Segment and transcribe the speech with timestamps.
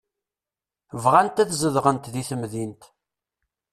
[1.03, 2.83] Bɣant ad zedɣent di temdint.